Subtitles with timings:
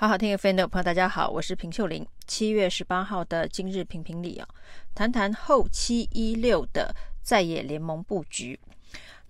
[0.00, 2.06] 好好听 FM 的朋友，大家好，我是平秀玲。
[2.24, 4.46] 七月十八号的今日评评里啊，
[4.94, 8.60] 谈谈后七一六的在野联盟布局。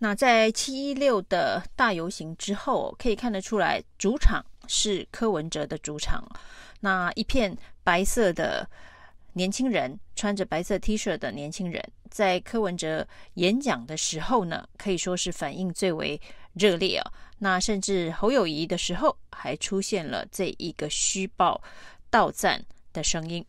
[0.00, 6.23] 那在七一六的大游行之后，可以看得出来，主场是柯文哲的主场。
[6.80, 8.69] 那一片白色的
[9.32, 16.21] 年轻人，穿着白色 T 恤的年轻人，在柯文哲演讲的时候呢，可以说是反应最为
[16.59, 17.12] 热烈啊。
[17.38, 21.62] 那甚至侯友谊的时候，还出现了这一个虚报、
[22.11, 22.61] 倒赞
[22.93, 23.44] 的声音。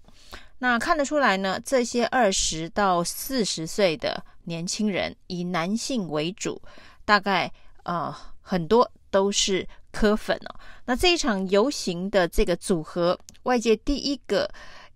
[0.59, 6.61] 那看得出来呢，这些二十到四十岁的年轻人以男性为主，
[7.03, 7.51] 大概
[7.81, 10.59] 呃很多都是科粉哦。
[10.85, 14.47] 那这一场游行的这个组合，外界第一个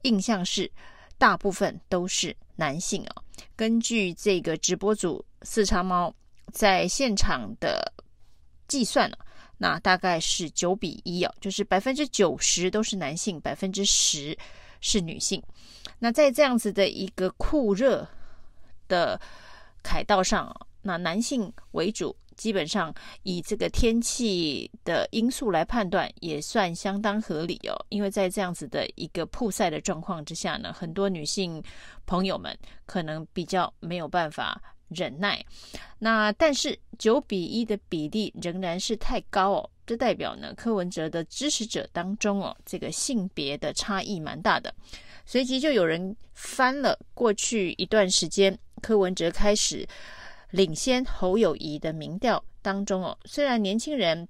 [0.03, 0.69] 印象是，
[1.17, 3.23] 大部分都是男性哦。
[3.55, 6.13] 根据这个直播组四叉猫
[6.51, 7.91] 在现场的。
[8.73, 9.17] 计算了，
[9.59, 14.35] 那大概是九比一哦，就是百分之九十都是男性，百分之十
[14.81, 15.39] 是女性。
[15.99, 18.07] 那在这样子的一个酷热
[18.87, 19.21] 的
[19.83, 27.85] 凯道上，那男性为主，基本上以这个天气的因素来判断，也算相当合理哦。
[27.89, 31.61] 因为在这样子的一个曝晒的状况之下呢，很多女性
[32.07, 34.59] 朋友们可能比较没有办法。
[34.93, 35.43] 忍耐，
[35.99, 44.73] 那但是九比一的比例仍然是太高哦，这代表呢，柯文哲的支持者当中哦，这个性别的差异蛮大的。
[45.25, 49.87] 随即就有人翻了过去一段时间，柯文哲开始
[50.51, 54.27] 领先侯友谊的民调当中哦，虽然年轻人，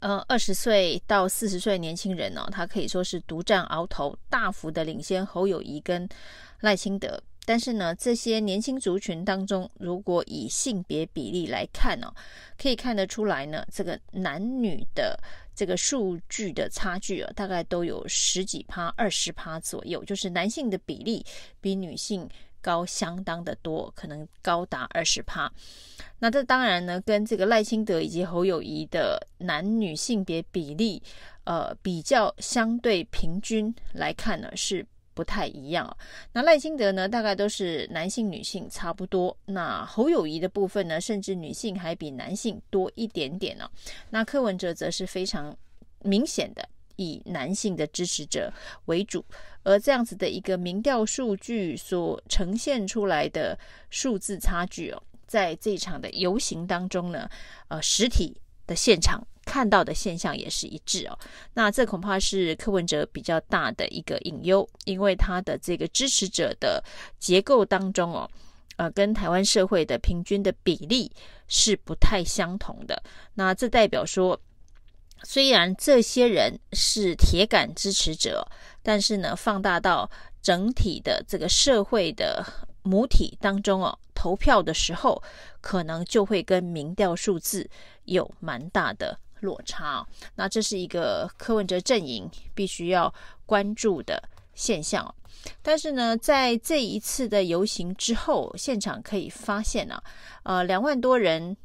[0.00, 6.08] 呃，二十岁到四十岁年轻人哦，他可以说是独占鳌头，大幅的领先侯友谊跟
[6.60, 7.22] 赖清德。
[7.46, 12.12] 但是呢，这些年轻族群当中，如果以性别比例来看哦，
[12.56, 15.18] 可以看得出来呢，这个男女的
[15.54, 21.24] 这个数据的差距啊，大概都有十几趴、二十趴左右，就是男性的比例
[21.60, 22.28] 比女性
[22.60, 25.50] 高相当的多，可能高达二十趴。
[26.20, 31.02] 那这当然呢，跟这个赖清德以及侯友谊的男女性别比例，
[31.44, 34.86] 呃，比较相对平均来看呢，是。
[35.20, 35.94] 不太一样。
[36.32, 39.36] 那赖清德呢，大概都是男性、女性差不多。
[39.44, 43.70] 那侯友谊的部分呢，甚至女性还比男性多一点点呢。
[44.08, 45.54] 那柯文哲则是非常
[46.04, 46.66] 明显的
[46.96, 48.50] 以男性的支持者
[48.86, 49.22] 为主，
[49.62, 53.58] 而这样子的一个民调数据所呈现出来的
[53.90, 57.28] 数字差距哦，在这场的游行当中呢，
[57.68, 58.34] 呃，实体
[58.70, 59.20] 的现场。
[59.46, 61.18] 看到的现象也是一致哦，
[61.54, 66.80] 那这恐怕是柯文哲比较大的一个隐忧，因为他的这个支持者的
[67.18, 68.30] 结构当中哦，
[68.76, 71.10] 呃，跟台湾社会的平均的比例
[71.48, 73.02] 是不太相同的。
[73.34, 74.40] 那这代表说，
[75.24, 78.46] 虽然这些人是铁杆支持者，
[78.84, 80.08] 但是呢，放大到
[80.40, 82.46] 整体的这个社会的
[82.82, 85.22] 母体当中哦，投票的时候，
[85.60, 87.68] 可能就会跟民调数字
[88.04, 89.18] 有蛮大的。
[89.40, 93.10] 落差，那这是一个柯文哲阵营必须要
[93.46, 94.22] 关注的
[94.54, 95.14] 现象。
[95.62, 100.04] 但是呢，在这一次的游行之后，现场可以发现啊，
[100.42, 101.56] 呃，两万多人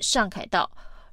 [0.00, 0.68] 上凯道，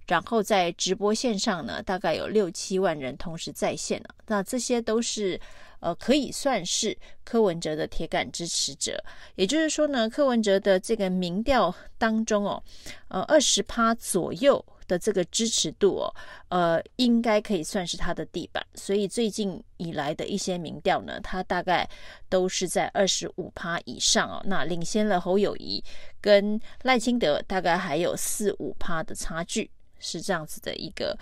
[0.08, 4.16] 然后在直播线上呢，大概有六七万人同时在线了。
[4.26, 5.40] 那这些都是
[5.84, 9.04] 呃，可以算是柯文哲的铁杆支持者。
[9.36, 12.64] 也就是说呢，柯文哲的这个民调当中哦，
[13.10, 14.66] 呃，二十趴左右。
[14.86, 16.14] 的这个支持度哦，
[16.50, 21.90] 呃，应该可以算是他的地板，所以最近以来的一些民调呢，他大概
[22.28, 25.82] 都是在二十五趴以上哦，那领先了侯友谊
[26.20, 29.72] 跟赖清德，大概还有四五趴的差距，
[30.04, 31.18] 是这样子的一个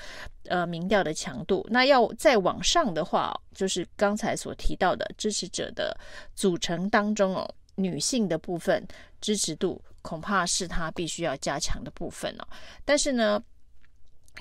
[0.50, 1.66] 呃民调的强度。
[1.70, 5.96] 那要再往上的话，就是刚才所提到的支持者的
[6.36, 8.86] 组成当中哦，女性的部分
[9.22, 12.48] 支持度恐怕是他必须要加强的部分哦，
[12.84, 13.42] 但是呢。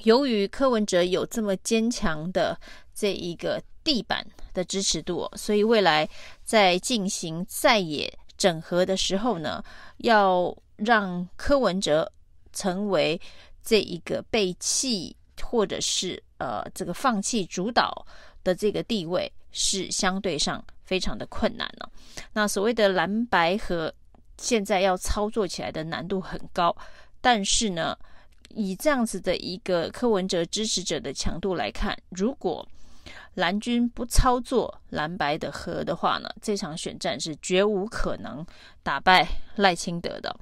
[0.05, 2.57] 由于柯文哲有这么坚强的
[2.95, 6.09] 这一个地板的支持度，所以未来
[6.45, 9.63] 在进行在野整合的时候呢，
[9.98, 12.10] 要让柯文哲
[12.53, 13.21] 成为
[13.62, 18.07] 这一个被弃或者是呃这个放弃主导
[18.45, 21.91] 的这个地位，是相对上非常的困难了。
[22.33, 23.92] 那所谓的蓝白和，
[24.39, 26.77] 现在要操作起来的难度很高，
[27.21, 27.97] 但是呢。
[28.53, 32.68] 以这样子的一个柯文哲支持者的强度来看，如果
[33.34, 38.45] 蓝军不操作蓝白的和的话呢，这场选战是绝无可能
[38.83, 39.27] 打败
[39.57, 40.34] 赖清德的。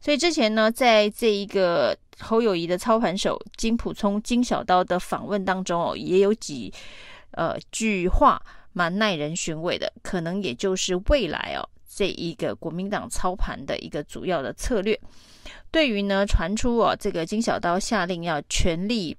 [0.00, 6.72] 所以之前呢，在这一个侯友谊的操盘手金普聪、金小刀的访问当中哦，也有几
[7.30, 8.40] 呃句话
[8.72, 14.98] 蛮耐人寻味的，可能也就是未来哦这一个国民党操盘的一个主要的策略。
[15.70, 19.16] 对于呢传出哦这个金小刀下令要全力。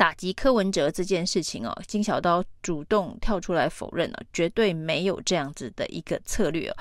[0.00, 6.76] 打击柯文哲这件事情哦，金小刀主动跳出来否认了，绝对没有这样子的一个策略哦，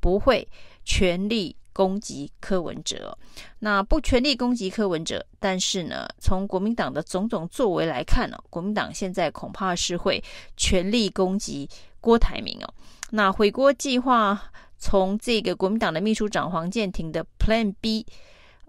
[0.00, 0.48] 不会
[0.82, 3.14] 全力攻击柯文哲。
[3.58, 10.24] 那不全力攻击柯文哲，但是呢，从国民党的种种作为来看呢，国民党现在恐怕是会
[10.56, 11.68] 全力攻击
[12.00, 12.74] 郭台铭哦。
[13.10, 18.06] 那回锅计划从这个国民党的秘书长黄建庭的 Plan B。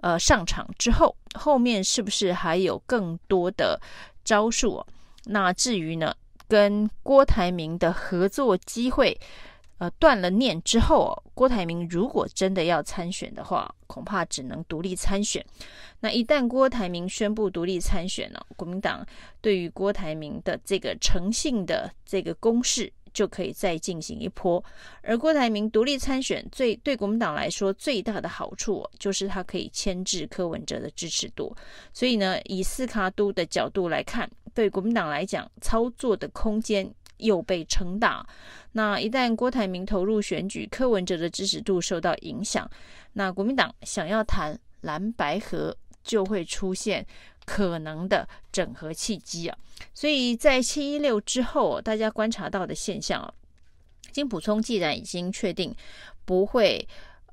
[0.03, 3.79] 呃，上场之后，后面是不是还有更多的
[4.25, 4.85] 招数？
[5.27, 6.13] 那至于呢，
[6.49, 9.17] 跟郭台铭的合作机会，
[9.77, 15.41] 呃，断了念之后，郭台铭如果真的要参选的话，恐怕只能独立参选。
[16.01, 19.07] 那一旦郭台铭宣布独立参选呢，国民党
[19.39, 22.91] 对于郭台铭的这个诚信的这个攻势。
[23.13, 24.63] 就可以再进行一波，
[25.01, 31.55] 而郭台铭独立参选最对国民党来说最大的好处，就是他可以牵制柯文哲的支持度。
[31.93, 38.25] 所以呢，以四卡都的角度来看，对国民党来讲，操作的空间又被撑大。
[38.71, 42.69] 那一旦郭台铭投入选举，柯文哲的支持度受到影响，
[43.13, 47.05] 那国民党想要谈蓝白合，就会出现。
[47.45, 49.57] 可能的整合契机啊，
[49.93, 53.33] 所以在七一六之后，大家观察到的现象啊，
[54.13, 55.75] 金普聪既然已经确定
[56.23, 56.87] 不会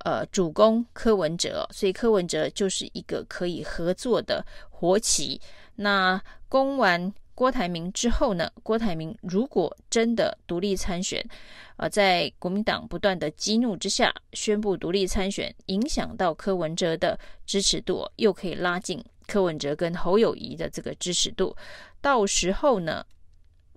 [0.04, 5.40] 呃主攻柯文哲，所以柯文哲就是一个可以合作的活棋。
[5.76, 11.24] 那攻完郭台铭之后呢，郭台铭如果真的独立参选，
[11.78, 19.02] 呃，在国民党不断的激怒之下宣布独立参选，影响到柯文哲的支持度，又可以拉近。
[19.26, 21.56] 柯文哲跟侯友谊的这个支持度，
[22.02, 23.02] 到时候呢，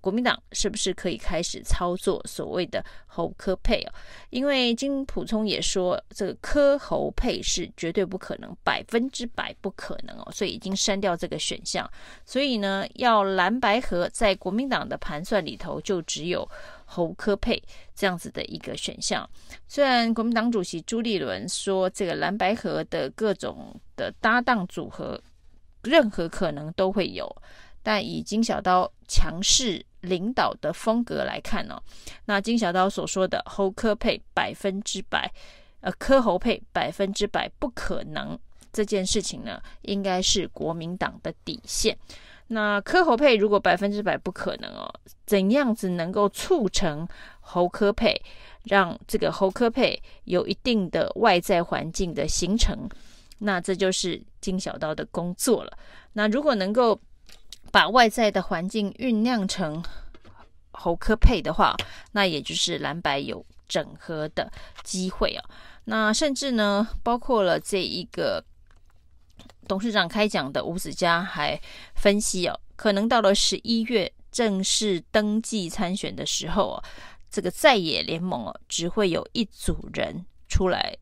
[0.04, 3.94] 国民党是不是可以开始操作所谓的侯柯配哦？
[4.32, 11.90] 因为金普聪也说，这个柯侯配是绝对不可能，百分之百不可能哦，所以已经删掉这个选项。
[12.26, 16.46] 所以呢，要蓝白合，在国民党的盘算里头，就只有
[16.84, 17.64] 侯柯配
[17.96, 19.28] 这样子的一个选项。
[19.70, 25.18] 虽然国民党主席朱立伦说，这个蓝白合的各种的搭档组合。
[25.86, 27.30] 任何可能都会有，
[27.82, 31.82] 但以金小刀强势领导的风格来看、哦，
[32.26, 35.30] 那金小刀所说的侯柯配百分之百，
[35.82, 38.38] 呃，柯侯配百分之百不可能
[38.72, 41.98] 这件事情呢，应该是国民党的底线。
[42.48, 44.94] 那柯侯配如果百分之百不可能哦，
[45.26, 47.08] 怎样子能够促成
[47.40, 48.22] 侯柯配，
[48.66, 52.88] 让这个侯柯配有一定的外在环境的形成？
[53.40, 55.78] 那这就是金小刀的工作了。
[56.14, 57.00] 那如果能够
[57.74, 59.84] 把外在的环境酝酿成
[60.74, 61.76] 侯科配的话，
[62.12, 64.52] 那也就是蓝白有整合的
[64.84, 65.44] 机会啊。
[65.86, 68.46] 那甚至呢，包括了这一个
[69.68, 71.60] 董事长开讲的吴子嘉还
[71.96, 76.84] 分析哦，可能到了十一月正式登记参选的时候哦，
[77.32, 80.96] 这个在野联盟哦，只会有一组人出来。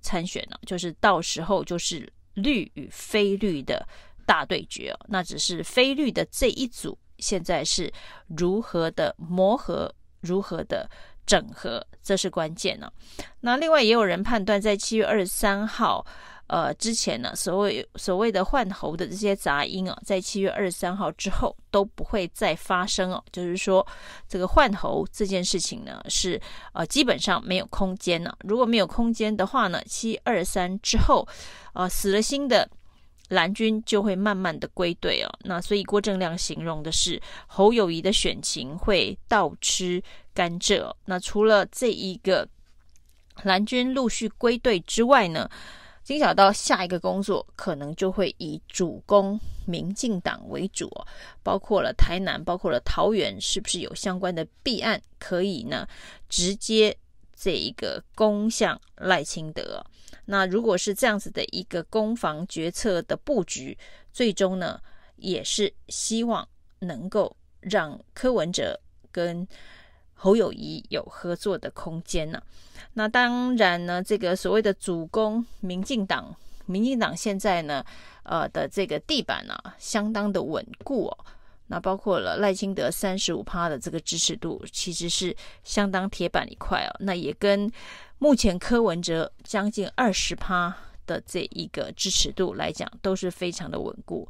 [0.00, 3.86] 参选呢，就是到时候就是绿与非绿的
[4.28, 4.98] 大对决哦。
[5.08, 7.90] 那只是非绿的这一组现在是
[8.36, 10.86] 如何的磨合，如何的
[11.24, 12.92] 整合，这是关键呢。
[13.40, 16.04] 那另外也有人判断，在七月二十三号。
[16.48, 23.22] 呃，之前呢，所谓所谓的换喉的这些杂音啊，在七月二十三号之后都不会再发生哦。
[23.30, 23.86] 就是说，
[24.26, 26.40] 这个换喉这件事情呢，是
[26.72, 28.34] 呃基本上没有空间了。
[28.44, 31.28] 如果没有空间的话呢，七二三之后，
[31.74, 32.66] 呃，死了心的
[33.28, 35.38] 蓝军就会慢慢的归队哦。
[35.44, 40.02] 那所以郭正亮形容的是侯友谊的选情会倒吃
[40.34, 40.96] 甘蔗哦。
[41.04, 42.48] 那除了这一个
[43.42, 45.48] 蓝军陆续归队之外呢，
[46.02, 50.90] 金小刀下一个工作可能就会以主攻民进党为主，
[51.42, 55.86] 包括了台南，包括了桃园，是不是有相关的弊案可以呢？
[56.28, 56.96] 直接
[57.38, 59.84] 这一个攻向赖清德。
[60.24, 63.78] 那如果是这样子的一个攻防决策的布局，
[64.12, 64.80] 最终呢，
[65.16, 66.46] 也是希望
[66.80, 68.78] 能够让柯文哲
[69.10, 69.46] 跟
[70.14, 72.42] 侯友宜有合作的空间呢、
[72.94, 76.34] 那当然呢，这个所谓的主攻民进党，
[76.66, 77.84] 民进党现在呢，
[78.24, 81.18] 呃的这个地板呢、啊，相当的稳固哦。
[81.68, 86.96] 那包括了赖清德三十五趴的这个支持度，其实是相当铁板一块哦。
[87.00, 87.70] 那也跟
[88.18, 90.74] 目前柯文哲将近二十趴
[91.06, 94.28] 的这一个支持度来讲，都是非常的稳固。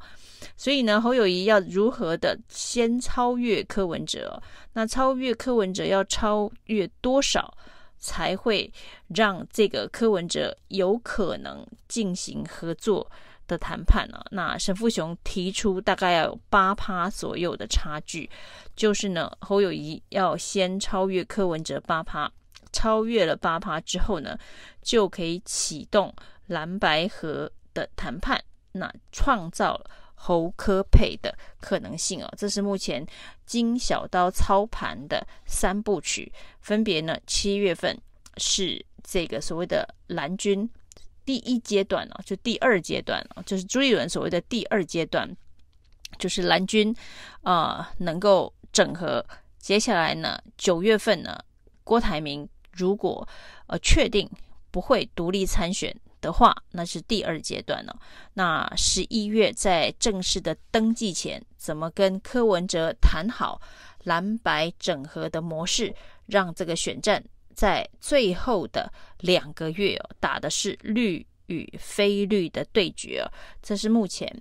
[0.56, 4.40] 所以呢，侯友谊要如何的先超越柯文哲？
[4.74, 7.52] 那超越柯文哲要超越多少，
[7.98, 8.72] 才会
[9.08, 13.10] 让这个柯文哲有可能进行合作
[13.48, 14.24] 的谈判呢？
[14.30, 18.30] 那沈富雄提出大概要有八趴左右的差距，
[18.76, 22.30] 就是呢，侯友谊要先超越柯文哲八趴，
[22.72, 24.38] 超越了八趴之后呢，
[24.82, 26.14] 就可以启动
[26.46, 28.40] 蓝白合的谈判，
[28.70, 29.80] 那创造。
[30.20, 33.06] 侯柯配的可能性哦，这是目前
[33.46, 37.96] 金小刀操盘的三部曲，分别呢，七月份
[38.36, 40.68] 是这个所谓的蓝军
[41.28, 45.28] 第一阶段哦，就第二阶段哦，就是朱立伦所谓的第二阶段，
[46.18, 46.94] 就是蓝军
[47.42, 49.22] 啊、呃、能够整合。
[49.58, 51.38] 接下来呢，九月份呢，
[51.84, 53.28] 郭台铭如果
[53.66, 54.26] 呃确定
[54.70, 55.94] 不会独立参选。
[56.20, 57.96] 的话，那是第二阶段了。
[58.34, 63.60] 那十一月在正式的登记前，怎么跟柯文哲谈好
[64.02, 65.94] 蓝白整合的模式，
[66.26, 67.22] 让这个选战
[67.58, 73.26] 在最后的两个月哦，打的是绿与非绿的对决哦。
[73.60, 74.32] 这是目前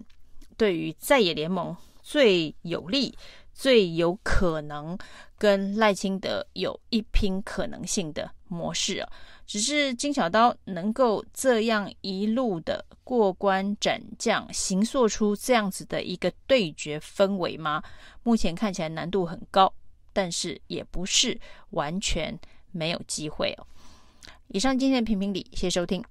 [0.55, 3.17] 对于在野联盟最有利、
[3.55, 4.95] 最有可能
[5.36, 9.12] 跟赖清德有一拼可能性的模式啊。
[9.47, 17.81] 只是金小刀能够这样一路的过关斩将，形塑出这样子的一个对决氛围吗？
[18.21, 19.74] 目前看起来难度很高，
[20.13, 21.39] 但是也不是
[21.71, 22.38] 完全
[22.71, 23.67] 没有机会哦。
[24.50, 26.03] 以上今天的评评理，谢谢收听。